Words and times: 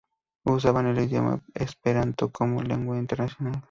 Usaban 0.45 0.87
el 0.87 0.97
idioma 0.99 1.43
Esperanto 1.53 2.31
como 2.31 2.63
lengua 2.63 2.97
internacional. 2.97 3.59